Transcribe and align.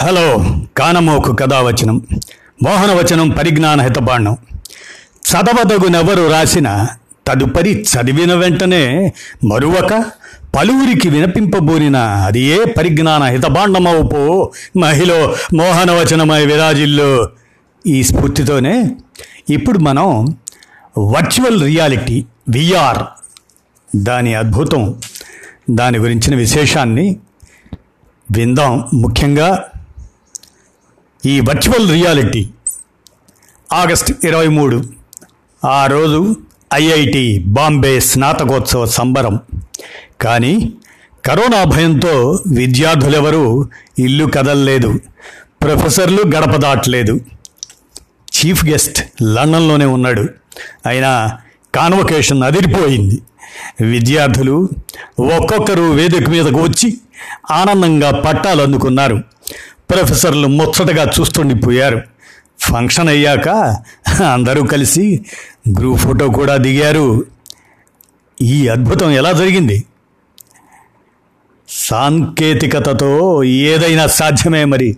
Hello 0.00 0.38
కానమోకు 0.78 1.32
కథావచనం 1.32 2.06
మోహనవచనం 2.62 3.30
పరిజ్ఞాన 3.30 3.80
హితబాండం 3.80 4.36
చదవదగునెవరు 5.30 6.30
రాసిన 6.30 6.86
తదుపరి 7.26 7.82
చదివిన 7.82 8.34
వెంటనే 8.34 9.12
మరువక 9.44 10.04
పలువురికి 10.56 11.08
వినపింపబోరిన 11.08 11.96
అది 11.96 12.40
ఏ 12.40 12.64
పరిజ్ఞాన 12.64 13.22
హితబాండమవుపో 13.22 14.52
మహిళ 14.76 15.34
మోహనవచనమై 15.54 16.46
విరాజిల్లు. 16.46 17.28
ఈ 17.86 18.02
స్ఫూర్తితోనే 18.02 18.90
ఇప్పుడు 19.50 19.78
మనం 19.78 20.36
వర్చువల్ 20.98 21.62
రియాలిటీ 21.62 22.24
విఆర్ 22.48 22.98
దాని 23.96 24.34
అద్భుతం 24.34 25.00
దాని 25.70 25.98
గురించిన 25.98 26.36
విశేషాన్ని 26.36 27.16
విందాం. 28.30 28.88
ముఖ్యంగా 28.94 29.64
ఈ 31.26 31.40
వర్చువల్ 31.40 31.90
రియాలిటీ 31.90 32.48
ఆగస్ట్ 33.72 34.12
ఇరవై 34.24 34.46
మూడు 34.46 34.84
ఆ 35.64 35.86
రోజు 35.86 36.36
ఐఐటి 36.74 37.44
బాంబే 37.46 38.00
స్నాతకోత్సవ 38.00 38.86
సంబరం. 38.86 39.40
కానీ 40.20 40.72
కరోనా 41.24 41.64
భయంతో 41.64 42.42
విద్యార్థులెవరూ 42.46 43.68
ఇల్లు 43.98 44.24
కదల్లేదు 44.24 45.00
ప్రొఫెసర్లు 45.62 46.22
గడప 46.36 46.56
దాటలేదు. 46.56 47.20
చీఫ్ 48.36 48.64
గెస్ట్ 48.64 49.22
లండన్లోనే 49.22 49.84
ఉన్నాడు. 49.84 50.28
అయినా 50.86 51.38
కాన్వకేషన్ 51.74 52.42
అదిరిపోయింది. 52.42 53.22
విద్యార్థులు 53.80 54.68
ఒక్కొక్కరు 55.18 55.82
వేదిక 55.82 56.28
మీదకు 56.28 56.62
వచ్చి 56.62 56.98
ఆనందంగా 57.50 58.10
పట్టాలు 58.10 58.62
అందుకున్నారు. 58.62 59.22
ప్రొఫెసర్లు 59.90 60.48
ముచ్చటగా 60.48 61.10
చూస్తుండిపోయారు. 61.20 62.02
ఫంక్షన్ 62.60 63.08
అయ్యాక 63.08 63.48
అందరూ 64.32 64.62
కలిసి 64.62 65.20
గ్రూప్ 65.78 66.00
ఫోటో 66.00 66.28
కూడా 66.28 66.56
దిగారు. 66.56 67.24
ఈ 68.42 68.68
అద్భుతం 68.68 69.10
ఎలా 69.10 69.32
జరిగింది? 69.32 69.84
సాంకేతికతతో 71.68 73.44
ఏదైనా 73.44 74.06
సాధ్యమే 74.06 74.64
మరి. 74.64 74.96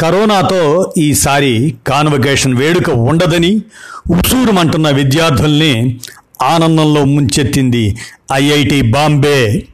కరోనాతో 0.00 0.92
ఈసారి 0.98 1.74
కాన్వకేషన్ 1.86 2.54
వేడుక 2.54 2.90
ఉండదని 2.90 3.62
ఉసూరుమంటున్న 4.10 4.90
విద్యార్థుల్ని 4.90 6.00
ఆనందంలో 6.42 7.04
ముంచెత్తింది 7.04 7.96
ఐఐటి 8.32 8.82
బాంబే. 8.82 9.66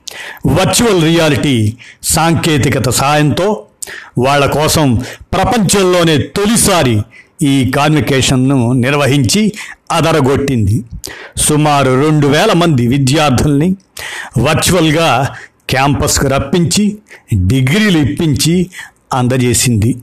వర్చువల్ 0.46 1.02
రియాలిటీ 1.02 1.76
సాంకేతికత 2.02 2.88
సాయంతో 2.88 3.64
వాళ్ళ 4.18 4.46
కోసం 4.46 4.94
ప్రపంచంలోనే 5.32 6.18
తొలిసారి 6.18 7.02
ఈ 7.42 7.70
కాన్వికేషన్ను 7.76 8.72
నిర్వహించి 8.72 9.52
అదరగొట్టింది. 9.90 10.84
సుమారు 11.36 12.04
రెండు 12.04 12.26
వేల 12.26 12.52
మంది 12.52 12.86
విద్యార్థుల్ని 12.86 13.76
వర్చువల్గా 14.38 15.36
క్యాంపస్కు 15.70 16.28
రప్పించి 16.28 16.98
డిగ్రీలు 17.34 17.98
ఇప్పించి 17.98 18.70
అందజేసింది. 19.12 19.96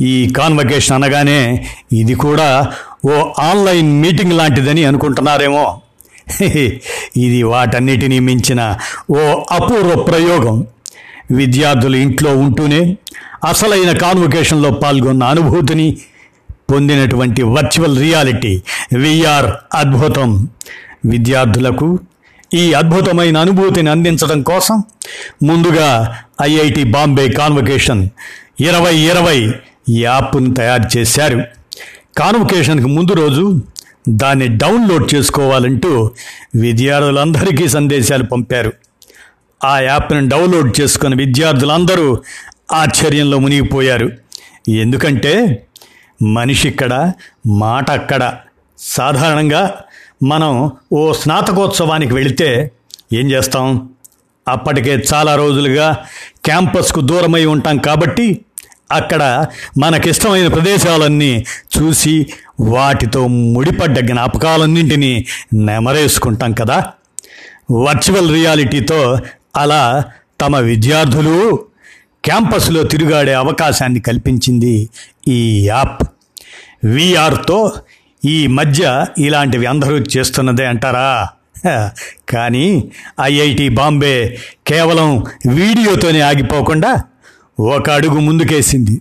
ఈ 0.00 0.32
కాన్వకేషన్ 0.36 1.04
అనగానే 1.04 1.68
ఇది 1.92 2.14
కూడా 2.14 2.72
ఓ 3.06 3.32
ఆన్లైన్ 3.38 4.02
మీటింగ్ 4.02 4.32
లాంటిదని 4.32 4.84
అనుకుంటున్నారేమో. 4.84 5.80
ఇది 7.16 7.42
వాటన్నిటినీ 7.42 8.18
మించిన 8.18 8.76
ఓ 9.10 9.44
అపూర్వ 9.50 10.02
ప్రయోగం. 10.02 10.66
విద్యార్థులు 11.30 11.96
ఇంట్లో 11.96 12.36
ఉంటూనే 12.36 12.96
అసలైన 13.44 13.98
కాన్వకేషన్లో 13.98 14.70
పాల్గొన్న 14.70 15.22
అనుభూతిని 15.22 15.96
పొందినటువంటి 16.72 17.42
వర్చువల్ 17.42 17.98
రియాలిటీ 17.98 18.62
విఆర్ 18.96 19.46
అద్భుతం. 19.74 20.48
విద్యార్థులకు 21.04 21.98
ఈ 22.54 22.74
అద్భుతమైన 22.74 23.36
అనుభూతిని 23.38 23.90
అందించడం 23.90 24.42
కోసం 24.42 24.82
ముందుగా 25.42 26.18
ఐఐటి 26.42 26.84
బాంబే 26.84 27.28
కాన్వకేషన్ 27.28 28.08
ఇరవై 28.60 28.96
ఇరవై 28.96 29.54
యాప్ను 29.90 30.54
తయారు 30.54 30.98
చేశారు. 30.98 31.42
కాన్వకేషన్కి 32.18 32.86
ముందు 32.86 33.12
రోజు 33.12 33.60
దాన్ని 34.08 34.48
డౌన్లోడ్ 34.48 35.14
చేసుకోవాలంటూ 35.14 36.10
విద్యార్థులందరికీ 36.54 37.68
సందేశాలు 37.68 38.24
పంపారు. 38.24 38.72
ఆ 39.64 39.78
యాప్ను 39.78 40.28
డౌన్లోడ్ 40.28 40.80
చేసుకున్న 40.80 41.14
విద్యార్థులందరూ 41.14 42.18
ఆశ్చర్యంలో 42.72 43.38
మునిగిపోయారు. 43.38 44.08
ఎందుకంటే 44.68 45.64
మనిషి 46.22 46.68
ఇక్కడ 46.68 47.12
మాట 47.46 47.90
అక్కడ 47.90 48.36
సాధారణంగా 48.78 49.74
మనం 50.22 50.70
ఓ 50.92 51.12
స్నాతకోత్సవానికి 51.12 52.14
వెళితే 52.14 52.72
ఏం 53.12 53.30
చేస్తాం? 53.30 53.88
అప్పటికే 54.48 55.04
చాలా 55.14 55.34
రోజులుగా 55.34 56.04
క్యాంపస్కు 56.44 57.00
దూరమై 57.00 57.44
ఉంటాం 57.44 57.78
కాబట్టి 57.78 58.40
అక్కడ 58.92 59.46
మనకిష్టమైన 59.78 60.48
ప్రదేశాలన్నీ 60.48 61.44
చూసి 61.76 62.26
వాటితో 62.60 63.26
ముడిపడ్డ 63.26 63.98
జ్ఞాపకాలన్నింటినీ 63.98 65.26
నెమరేసుకుంటాం 65.54 66.52
కదా. 66.52 66.84
వర్చువల్ 67.70 68.30
రియాలిటీతో 68.32 69.18
అలా 69.56 70.04
తమ 70.40 70.56
విద్యార్థులు 70.56 71.58
క్యాంపస్లో 72.24 72.82
తిరుగాడే 72.82 73.34
అవకాశాన్ని 73.34 74.00
కల్పించింది 74.00 74.88
ఈ 75.28 75.66
యాప్. 75.66 76.02
విఆర్తో 76.84 77.72
ఈ 78.24 78.46
మధ్య 78.46 79.06
ఇలాంటివి 79.18 79.66
అందరూ 79.66 79.98
చేస్తున్నదే 79.98 80.66
అంటారా? 80.66 81.28
కానీ 82.28 82.90
ఐఐటి 83.20 83.68
బాంబే 83.68 84.38
కేవలం 84.66 85.24
వీడియోతోనే 85.48 86.20
ఆగిపోకుండా 86.20 87.02
ఒక 87.60 87.90
అడుగు 87.90 88.18
ముందుకేసింది. 88.18 89.00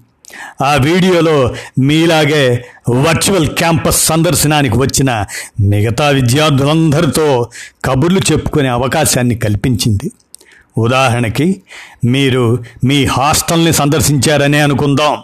ఆ 0.61 0.73
వీడియోలో 0.75 1.55
మీలాగే 1.79 2.65
వర్చువల్ 2.89 3.47
క్యాంపస్ 3.47 4.05
సందర్శనానికి 4.05 4.77
వచ్చిన 4.77 5.25
మిగతా 5.59 6.09
విద్యార్థులందరితో 6.09 7.49
కబుర్లు 7.85 8.19
చెప్పుకునే 8.31 8.67
అవకాశాన్ని 8.67 9.35
కల్పించింది. 9.35 10.11
ఉదాహరణకి 10.77 11.61
మీరు 12.05 12.63
మీ 12.83 13.05
హాస్టల్ని 13.05 13.73
సందర్శించారనే 13.73 14.59
అనుకుందాం. 14.59 15.17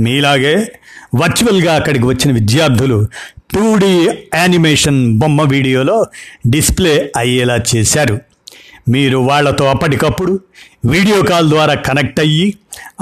మీలాగే 0.00 0.72
వర్చువల్గా 1.14 1.74
అక్కడికి 1.74 2.06
వచ్చిన 2.06 2.34
విద్యార్థులు 2.34 3.06
టూ 3.54 3.76
డీ 3.76 4.08
యానిమేషన్ 4.34 5.18
బొమ్మ 5.18 5.42
వీడియోలో 5.42 6.06
డిస్ప్లే 6.46 7.12
అయ్యేలా 7.16 7.58
చేశారు. 7.76 8.18
మీరు 8.88 9.18
వాళ్ళతో 9.18 9.64
అప్పటికప్పుడు 9.64 10.40
వీడియో 10.84 11.22
కాల్ 11.22 11.48
ద్వారా 11.48 11.74
కనెక్ట్ 11.74 12.20
అయ్యి 12.20 12.54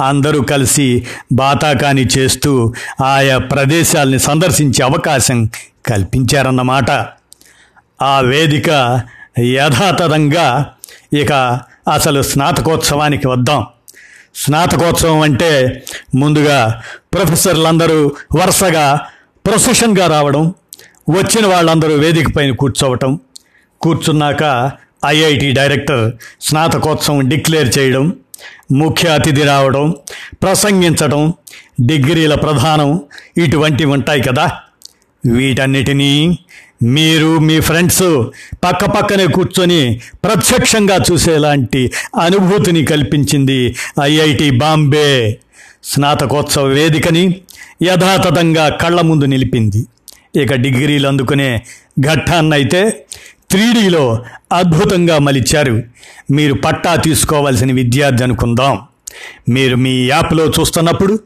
అందరూ 0.05 0.43
కలిసి 0.43 1.07
బాతాకాని 1.33 2.07
చేస్తూ 2.19 2.75
ఆయా 3.05 3.39
ప్రదేశాల్ని 3.39 4.19
సందర్శించే 4.19 4.85
అవకాశం 4.85 5.51
కల్పించారన్నమాట. 5.87 6.91
ఆ 8.03 8.21
వేదిక 8.21 9.01
యథాతథంగా 9.41 10.73
ఇక 11.13 11.33
అసలు 11.89 12.23
స్నాతకోత్సవానికి 12.23 13.29
వద్దాం. 13.29 13.67
స్నాతకోత్సవం 14.35 15.21
అంటే 15.21 15.85
ముందుగా 16.15 16.83
ప్రొఫెసర్లందరూ 17.15 18.15
వరుసగా 18.35 19.09
ప్రొసెషన్గా 19.45 20.07
రావడం 20.07 20.55
వచ్చిన 21.11 21.47
వాళ్ళందరూ 21.47 21.95
వేదిక 21.95 22.37
పైన 22.37 22.53
కూర్చోవటం 22.53 23.21
కూర్చున్నాక 23.81 24.73
ఐఐటి 25.07 25.53
డైరెక్టర్ 25.53 26.13
స్నాతకోత్సవం 26.41 27.29
డిక్లేర్ 27.29 27.79
చేయడం 27.79 28.13
ముఖ్య 28.73 29.09
అతిథి 29.09 29.43
రావడం 29.43 29.95
ప్రసంగించడం 30.43 31.35
డిగ్రీల 31.81 32.35
ప్రధానం 32.35 33.01
ఇటువంటివి 33.37 33.91
ఉంటాయి 33.91 34.23
కదా. 34.23 34.47
వీటన్నిటినీ 35.27 36.39
మీరు 36.83 37.39
మీ 37.39 37.61
ఫ్రెండ్స్ 37.61 38.25
పక్క 38.65 38.85
పక్కనే 38.85 39.27
కూర్చొని 39.27 40.01
ప్రత్యక్షంగా 40.25 40.99
చూసేలాంటి 41.13 41.93
అనుభూతిని 42.21 42.85
కల్పించింది 42.85 43.77
ఐఐటి 44.03 44.51
బాంబే 44.51 45.39
స్నాతకోత్సవ 45.85 46.65
వేదికని 46.65 47.41
యథాతథంగా 47.83 48.69
కళ్ళ 48.69 49.01
ముందు 49.01 49.25
నిలిపింది. 49.25 49.87
ఇక 50.43 50.55
డిగ్రీలు 50.55 51.09
అందుకునే 51.09 51.63
ఘట్టాన్నైతే 52.01 53.07
త్రీడీలో 53.51 54.25
అద్భుతంగా 54.53 55.19
మలిచారు. 55.19 55.83
మీరు 56.31 56.55
పట్టా 56.55 56.95
తీసుకోవాల్సిన 56.95 57.73
విద్యార్థి 57.73 58.25
అనుకుందాం. 58.25 58.79
మీరు 59.49 59.77
మీ 59.77 60.07
యాప్లో 60.07 60.47
చూస్తున్నప్పుడు 60.47 61.21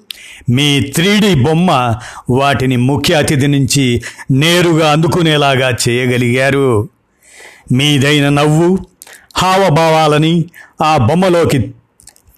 మీ 0.50 0.80
త్రీడీ 0.80 1.34
బొమ్మ 1.34 1.94
వాటిని 2.30 2.76
ముఖ్య 2.76 3.14
అతిథి 3.14 3.46
నుంచి 3.46 4.02
నేరుగా 4.30 4.92
అందుకునేలాగా 4.92 5.76
చేయగలిగారు. 5.88 6.88
మీదైన 7.72 8.28
నవ్వు 8.28 8.78
హావభావాలని 9.36 10.44
ఆ 10.82 10.96
బొమ్మలోకి 10.96 11.58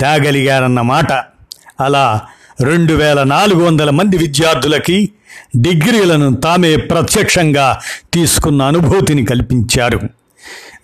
తేగలిగారన్నమాట 0.00 1.12
అలా 1.80 2.20
రెండు 2.60 2.94
వేల 2.94 3.22
నాలుగు 3.22 3.64
వందల 3.64 3.90
మంది 3.90 4.16
విద్యార్థులకి 4.16 5.12
డిగ్రీలను 5.56 6.34
తామే 6.34 6.76
ప్రత్యక్షంగా 6.76 7.80
తీసుకున్న 8.12 8.62
అనుభూతిని 8.62 9.24
కల్పించారు. 9.24 10.00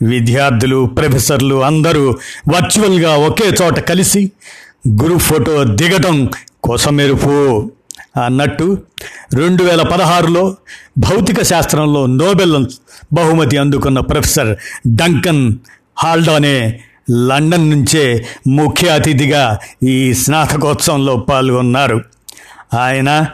విద్యార్థులు 0.02 0.86
ప్రొఫెసర్లు 0.86 1.64
అందరూ 1.64 2.10
వర్చువల్గా 2.54 3.16
ఒకే 3.16 3.52
చోట 3.62 3.80
కలిసి 3.80 4.32
గురు 5.02 5.18
ఫోటో 5.18 5.64
దిగటం 5.64 6.30
కొసమెరుపు 6.64 7.70
అన్నట్టు 8.24 8.78
రెండు 9.34 9.62
వేల 9.62 9.82
పదహారులో 9.82 10.56
భౌతిక 10.98 11.42
శాస్త్రంలో 11.42 12.06
నోబెల్ 12.06 12.66
బహుమతి 13.12 13.56
అందుకున్న 13.56 14.00
ప్రొఫెసర్ 14.00 14.56
డంకన్ 14.88 15.52
హాల్డానే 15.98 16.80
లండన్ 17.10 17.70
నుంచే 17.70 18.26
ముఖ్య 18.48 18.88
అతిథిగా 18.88 19.58
ఈ 19.82 20.14
స్నాతకోత్సవంలో 20.14 21.16
పాల్గొన్నారు. 21.16 22.04
ఆయన 22.74 23.26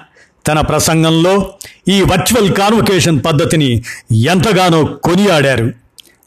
తన 0.46 0.60
ప్రసంగంలో 0.60 1.50
ఈ 1.88 2.02
వర్చువల్ 2.02 2.52
కాన్వకేషన్ 2.52 3.25
పద్ధతిని 3.25 3.82
ఎంతగానో 4.12 4.84
కొనియాడారు. 4.84 5.83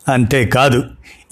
అంతేకాదు 0.07 0.83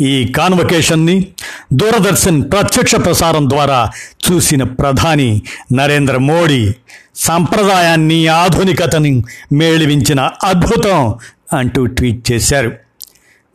ఈ 0.01 0.27
కాన్వకేషన్ని 0.27 1.27
దూరదర్శన్ 1.74 2.51
ప్రత్యక్ష 2.51 2.95
ప్రసారం 2.95 3.50
ద్వారా 3.50 3.92
చూసిన 4.25 4.63
ప్రధాని 4.63 5.42
నరేంద్ర 5.74 6.18
మోడీ 6.18 6.74
సంప్రదాయాన్ని 7.16 8.27
ఆధునికతని 8.27 9.24
మేళవించిన 9.51 10.30
అద్భుతం 10.44 11.16
అంటూ 11.54 11.86
ట్వీట్ 11.86 12.31
చేశారు. 12.31 12.72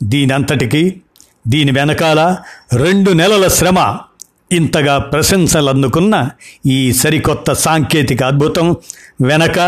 దీనంతటికీ 0.02 0.96
దీని 1.48 1.72
వెనకాల 1.72 2.36
రెండు 2.74 3.10
నెలల 3.10 3.48
శ్రమ 3.48 3.98
ఇంతగా 4.52 4.98
ప్రశంసలు 4.98 5.70
అందుకున్న 5.70 6.28
ఈ 6.66 6.92
సరికొత్త 6.92 7.52
సాంకేతిక 7.52 8.22
అద్భుతం 8.22 8.76
వెనక 9.20 9.58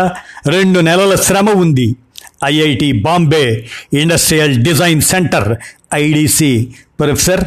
రెండు 0.47 0.79
నెలల 0.79 1.15
శ్రమ 1.15 1.49
ఉంది. 1.49 1.95
IIT 2.45 2.91
Bombay 2.91 3.65
industrial 3.93 4.55
design 4.55 5.01
centre 5.01 5.57
IDC. 5.93 6.67
Professor 6.99 7.43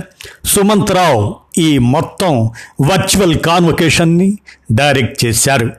Sumanth 0.46 0.90
Rao 0.90 1.36
ఈ 1.58 1.78
మొత్తం 1.78 2.50
వర్చువల్ 2.80 3.38
కాన్వకేషన్ని 3.38 4.38
డైరెక్ట్ 4.72 5.24
చేశారు. 5.24 5.70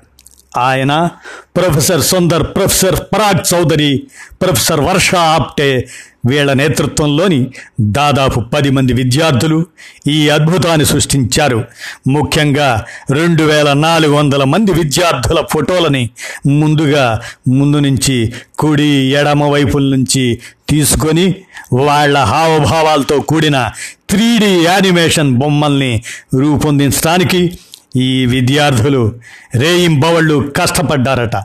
ఆయన 0.58 1.10
professor 1.56 2.02
Sundar 2.02 2.44
professor 2.44 3.00
Parag 3.00 3.54
Chaudhari 3.54 4.04
professor 4.42 4.82
Varsha 4.82 5.16
Apte 5.16 5.88
వీళ్ళ 6.28 6.54
నేతృత్వంలోని 6.54 7.52
దాదాపు 7.82 8.40
పది 8.40 8.70
మంది 8.70 8.94
విద్యార్థులు 8.94 9.66
ఈ 10.08 10.30
అద్భుతాన్ని 10.30 10.86
సృష్టించారు. 10.86 11.64
ముఖ్యంగా 12.08 12.86
రెండు 13.12 13.44
వేల 13.44 13.74
నాలుగు 13.74 14.14
వందల 14.14 14.44
మంది 14.44 14.72
విద్యార్థుల 14.72 15.44
ఫోటోలని 15.52 16.10
ముందుగా 16.48 17.22
ముందు 17.48 17.78
నుంచి 17.78 18.34
కుడి 18.60 18.90
ఎడమ 19.14 19.44
వైపుల 19.44 19.96
నుంచి 19.96 20.40
తీసుకొని 20.70 21.36
వాళ్ళ 21.74 22.18
హావభావాలతో 22.18 23.20
కూడిన 23.20 23.72
త్రీ 24.10 24.28
యానిమేషన్ 24.64 25.34
బొమ్మల్ని 25.34 26.04
రూపొందించడానికి 26.40 27.60
ఈ 27.96 28.26
విద్యార్థులు 28.26 29.16
రేయింబవళ్ళు 29.56 30.54
కష్టపడ్డారట. 30.58 31.36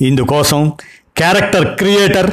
ఇందుకోసం 0.00 0.72
క్యారెక్టర్ 1.16 1.76
క్రియేటర్ 1.78 2.30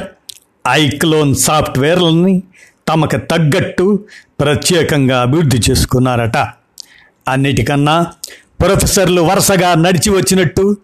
ఐక్లోన్ 0.68 1.34
సాఫ్ట్వేర్లని 1.34 2.42
తమకు 2.88 3.16
తగ్గట్టు 3.16 4.04
ప్రత్యేకంగా 4.40 5.20
అభివృద్ధి 5.20 5.60
చేసుకున్నారట. 5.70 6.36
అన్నిటికన్నా 7.28 8.06
ప్రొఫెసర్లు 8.60 9.22
వరుసగా 9.22 9.74
నడిచి 9.74 10.10
వచ్చినట్టు 10.10 10.76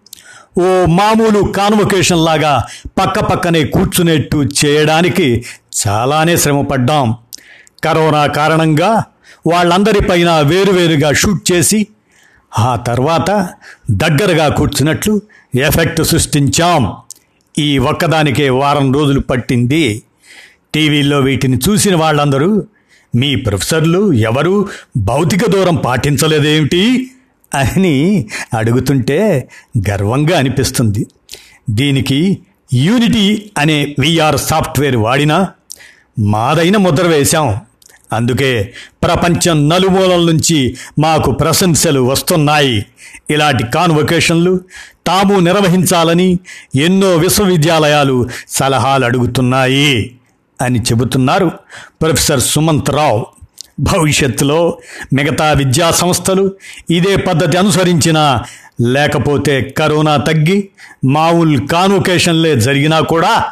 ఓ 0.57 0.85
మామూలు 0.85 1.51
కాన్వకేషన్ 1.51 2.25
లాగా 2.25 2.65
పక్క 2.87 3.19
పక్కనే 3.19 3.63
కూర్చునేట్టు 3.63 4.49
చేయడానికి 4.65 5.45
చాలానే 5.87 6.37
శ్రమపడ్డాం. 6.37 7.17
కరోనా 7.83 8.25
కారణంగా 8.27 9.03
వాళ్ళందరిపైన 9.47 10.39
వేరువేరుగా 10.39 11.13
షూట్ 11.13 11.51
చేసి 11.51 11.87
ఆ 12.59 12.75
తర్వాత 12.75 13.49
దగ్గరగా 13.91 14.47
కూర్చున్నట్లు 14.47 15.21
ఎఫెక్ట్ 15.55 16.03
సృష్టించాం. 16.03 16.93
ఈ 17.57 17.77
ఒక్కదానికే 17.77 18.49
వారం 18.49 18.93
రోజులు 18.93 19.19
పట్టింది. 19.19 20.03
టీవీలో 20.75 21.19
వీటిని 21.19 21.59
చూసిన 21.69 21.95
వాళ్ళందరూ 21.95 22.63
మీ 23.15 23.35
ప్రొఫెసర్లు 23.35 24.13
ఎవరు? 24.13 24.69
భౌతిక 24.97 25.49
దూరం 25.49 25.75
పాటించలేదేమిటి? 25.75 27.11
అని 27.55 28.25
అడుగుతుంటే 28.53 29.49
గర్వంగా 29.89 30.37
అనిపిస్తుంది. 30.37 31.05
దీనికి 31.69 32.39
యూనిటీ 32.73 33.51
అనే 33.57 33.95
విఆర్ 33.99 34.37
సాఫ్ట్వేర్ 34.37 34.95
వాడినా 34.95 35.47
మాదైన 36.19 36.77
ముద్ర 36.77 37.07
వేశాం. 37.07 37.59
అందుకే 38.13 38.73
ప్రపంచం 39.03 39.69
నలుమూలల 39.69 40.31
నుంచి 40.31 40.75
మాకు 40.99 41.31
ప్రశంసలు 41.31 42.01
వస్తున్నాయి. 42.01 42.85
ఇలాంటి 43.29 43.63
కాన్వొకేషన్లు 43.67 44.59
తాము 45.07 45.39
నిర్వహించాలని 45.39 46.39
ఎన్నో 46.75 47.15
విశ్వవిద్యాలయాలు 47.15 48.29
సలహాలు 48.49 49.05
అడుగుతున్నాయి 49.05 50.15
అని 50.61 50.79
చెబుతున్నారు 50.79 51.51
ప్రొఫెసర్ 52.01 52.39
సుమంత్ 52.39 52.89
రావు. 52.89 53.25
భవిష్యత్తులో 53.79 54.77
మిగతా 55.13 55.51
విద్యా 55.51 55.91
సంస్థలు 55.91 56.51
ఇదే 56.89 57.15
పద్ధతి 57.15 57.57
అనుసరించినా 57.57 58.43
లేకపోతే 58.81 59.61
కరోనా 59.61 60.17
తగ్గి 60.17 60.69
మామూలు 61.05 61.67
కాన్వకేషన్లే 61.67 62.59
జరిగినా 62.59 62.99
కూడా 62.99 63.45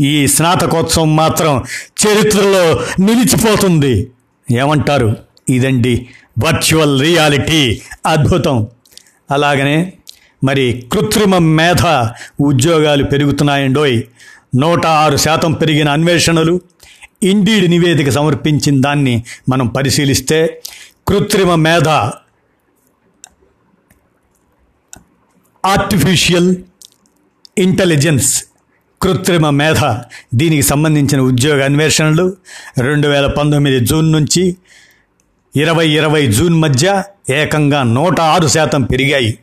ఈ 0.00 0.26
స్నాతకోత్సవం 0.26 1.16
మాత్రం 1.16 1.64
చరిత్రలో 2.04 2.80
నిలిచిపోతుంది. 3.04 4.10
ఏమంటారు? 4.50 5.16
ఇదండి 5.48 6.08
వర్చువల్ 6.44 7.00
రియాలిటీ 7.00 7.82
అద్భుతం. 8.06 8.68
అలాగనే 9.30 9.92
మరి 10.44 10.88
కృత్రిమ 10.92 11.38
మేధ 11.38 11.84
ఉద్యోగాలు 12.40 13.04
పెరుగుతున్నాయండోయ్. 13.04 14.02
నూట 14.54 14.86
ఆరు 14.86 15.16
శాతం 15.16 15.52
పెరిగిన 15.52 15.88
అన్వేషణలు 15.88 16.60
ఇండీడ్ 17.22 17.70
నివేదిక 17.70 18.10
సమర్పించిన 18.10 18.80
దాన్ని 18.80 19.24
మనం 19.48 19.66
పరిశీలిస్తే 19.68 20.62
కృత్రిమ 21.08 21.54
మేధ 21.54 21.88
ఆర్టిఫిషియల్ 25.64 26.56
ఇంటెలిజెన్స్ 27.58 28.44
కృత్రిమ 29.02 29.50
మేధ 29.50 29.80
దీనికి 30.34 30.62
సంబంధించిన 30.62 31.20
ఉద్యోగ 31.20 31.64
అన్వేషణలు 31.64 32.36
రెండు 32.78 33.08
వేల 33.08 33.26
పంతొమ్మిది 33.26 33.86
జూన్ 33.86 34.12
నుంచి 34.12 34.56
ఇరవై 35.56 35.88
ఇరవై 35.88 36.26
జూన్ 36.26 36.60
మధ్య 36.60 37.02
ఏకంగా 37.30 37.82
నూట 37.82 38.20
ఆరు 38.20 38.46
శాతం 38.46 38.82
పెరిగాయి. 38.82 39.38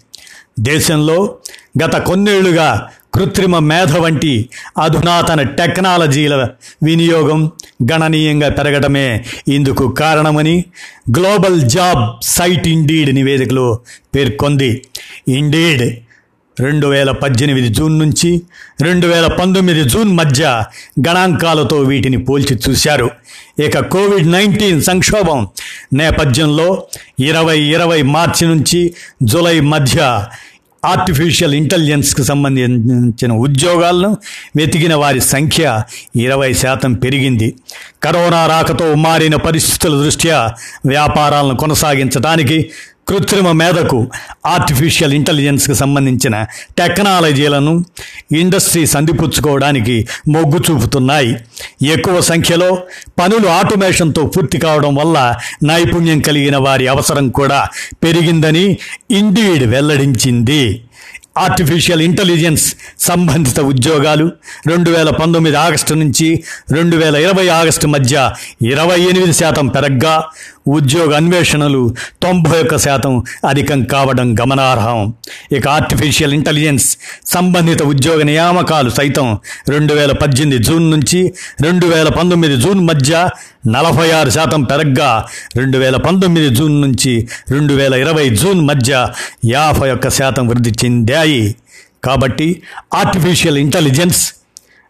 దేశంలో 0.60 1.36
గత 1.84 1.96
కొన్నేళ్ళుగా 1.98 2.90
కృత్రిమ 3.14 3.60
మేధ 3.60 3.98
వంటి 3.98 4.50
అధునాతన 4.78 5.42
టెక్నాలజీల 5.42 6.50
వినియోగం 6.84 7.52
గణనీయంగా 7.92 8.50
పెరగడమే 8.50 9.26
ఇందుకు 9.48 9.92
కారణమని 9.92 10.66
గ్లోబల్ 11.18 11.62
జాబ్ 11.62 12.24
సైట్ 12.24 12.68
ఇండీడ్ 12.68 13.16
నివేదికలో 13.16 13.80
పేర్కొంది. 14.16 14.84
ఇండీడ్ 15.28 15.96
రెండు 16.60 16.88
వేల 16.88 17.12
పద్దెనిమిది 17.12 17.70
జూన్ 17.70 18.00
నుంచి 18.00 18.42
రెండు 18.82 19.08
వేల 19.08 19.28
పంతొమ్మిది 19.28 19.90
జూన్ 19.90 20.18
మధ్య 20.18 20.64
గణాంకాలతో 21.08 21.78
వీటిని 21.78 22.26
పోల్చి 22.26 22.60
చూశారు. 22.70 23.10
ఇక 23.66 23.80
కోవిడ్ 23.80 24.32
నైన్టీన్ 24.32 24.82
సంక్షోభం 24.82 25.48
నేపథ్యంలో 25.94 26.84
ఇరవై 27.20 27.60
ఇరవై 27.60 28.02
మార్చి 28.02 28.48
నుంచి 28.48 28.94
జూలై 29.24 29.60
మధ్య 29.60 30.28
ఆర్టిఫిషియల్ 30.86 31.54
ఇంటెలిజెన్స్కి 31.54 32.24
సంబంధించిన 32.24 33.32
ఉద్యోగాలను 33.32 34.18
వెతికిన 34.56 34.96
వారి 34.96 35.22
సంఖ్య 35.22 35.84
ఇరవై 36.16 36.54
శాతం 36.54 36.94
పెరిగింది. 36.94 37.56
కరోనా 38.04 38.48
రాకతో 38.48 38.96
మారిన 38.96 39.36
పరిస్థితుల 39.36 40.04
దృష్ట్యా 40.04 40.38
వ్యాపారాలను 40.86 41.58
కొనసాగించడానికి 41.58 42.72
కృత్రిమ 43.10 43.52
మేధకు 43.52 44.08
ఆర్టిఫిషియల్ 44.46 45.14
ఇంటెలిజెన్స్కి 45.14 45.76
సంబంధించిన 45.76 46.46
టెక్నాలజీలను 46.78 47.86
ఇండస్ట్రీస్ 48.32 48.96
అందిపుచ్చుకోవడానికి 48.96 50.08
మొగ్గు 50.28 50.60
చూపుతున్నాయి. 50.72 51.36
ఎక్కువ 51.86 52.22
సంఖ్యలో 52.22 52.78
పనులు 53.20 53.48
ఆటోమేషన్తో 53.48 54.26
పూర్తి 54.26 54.58
కావడం 54.58 54.96
వల్ల 54.96 55.36
నైపుణ్యం 55.64 56.20
కలిగిన 56.20 56.58
వారి 56.58 56.88
అవసరం 56.88 57.30
కూడా 57.30 57.68
పెరిగిందని 58.04 58.78
ఇండీడ్ 59.12 59.64
వెల్లడించింది. 59.64 60.82
ఆర్టిఫిషియల్ 61.36 62.02
ఇంటెలిజెన్స్ 62.02 62.76
సంబంధిత 63.00 63.60
ఉద్యోగాలు 63.60 64.32
రెండు 64.68 64.90
వేల 64.90 65.10
పంతొమ్మిది 65.10 65.58
ఆగస్టు 65.58 65.94
నుంచి 65.94 66.44
రెండు 66.72 66.96
వేల 66.98 67.16
ఇరవై 67.16 67.48
ఆగస్టు 67.48 67.88
మధ్య 67.88 68.32
ఇరవై 68.62 69.00
ఎనిమిది 69.02 69.34
శాతం 69.34 69.68
పెరగ్గా 69.68 70.24
ఉద్యోగ 70.68 71.16
అన్వేషణలు 71.16 71.96
తొంభై 72.22 72.60
ఒక్క 72.60 72.78
శాతం 72.78 73.24
అధికం 73.46 73.84
కావడం 73.84 74.36
గమనార్హం. 74.42 75.14
ఇక 75.52 75.68
ఆర్టిఫిషియల్ 75.68 76.34
ఇంటెలిజెన్స్ 76.34 76.98
సంబంధిత 77.26 77.84
ఉద్యోగ 77.84 78.24
నియామకాలు 78.24 78.90
సైతం 78.90 79.38
రెండు 79.70 79.94
వేల 79.94 80.12
పద్దెనిమిది 80.12 80.64
జూన్ 80.64 80.92
నుంచి 80.92 81.34
రెండు 81.62 81.86
వేల 81.86 82.10
పంతొమ్మిది 82.10 82.58
జూన్ 82.58 82.88
మధ్య 82.88 83.30
నలభై 83.70 84.12
ఆరు 84.12 84.30
శాతం 84.30 84.64
పెరగ్గా 84.64 85.26
రెండు 85.56 85.78
వేల 85.78 85.96
పంతొమ్మిది 85.98 86.56
జూన్ 86.56 86.82
నుంచి 86.82 87.28
రెండు 87.52 87.74
వేల 87.74 87.94
ఇరవై 87.94 88.30
జూన్ 88.30 88.62
మధ్య 88.62 89.08
యాభై 89.46 89.92
ఒక్క 89.92 90.10
శాతం 90.10 90.48
వృద్ధి 90.48 90.72
చెందాయి. 90.86 91.56
కాబట్టి 92.04 92.62
ఆర్టిఫిషియల్ 92.94 93.58
ఇంటెలిజెన్స్ 93.58 94.34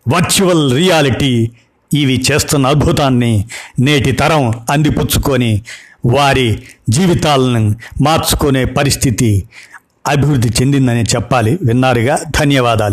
వర్చువల్ 0.07 0.73
రియాలిటీ 0.73 1.51
ఇవి 1.93 2.23
చేస్తున్న 2.31 2.67
అద్భుతాన్ని 2.67 3.45
నేటి 3.79 4.11
తరం 4.11 4.53
అందిపుచ్చుకొని 4.69 5.61
వారి 6.05 6.63
జీవితాలను 6.89 7.75
మార్చుకునే 8.01 8.65
పరిస్థితి 8.65 9.43
అభివృద్ధి 10.07 10.49
చెందిందని 10.61 11.03
చెప్పాలి. 11.03 11.59
విన్నారుగా? 11.61 12.19
ధన్యవాదాలు. 12.29 12.87